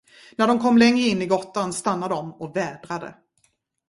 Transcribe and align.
När 0.37 0.47
de 0.47 0.59
kom 0.59 0.77
längre 0.77 1.03
in 1.07 1.21
i 1.21 1.25
grottan, 1.25 1.73
stannade 1.73 2.15
de 2.15 2.33
och 2.33 2.55
vädrade. 2.55 3.15